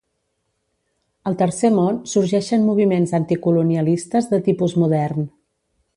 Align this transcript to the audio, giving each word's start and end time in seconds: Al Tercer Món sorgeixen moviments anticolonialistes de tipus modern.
Al 1.31 1.37
Tercer 1.41 1.71
Món 1.75 1.99
sorgeixen 2.13 2.65
moviments 2.71 3.15
anticolonialistes 3.19 4.31
de 4.33 4.41
tipus 4.49 4.79
modern. 4.87 5.33